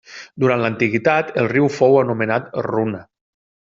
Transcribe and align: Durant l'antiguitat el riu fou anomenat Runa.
Durant 0.43 0.63
l'antiguitat 0.63 1.31
el 1.43 1.51
riu 1.53 1.71
fou 1.79 2.01
anomenat 2.03 2.53
Runa. 2.71 3.09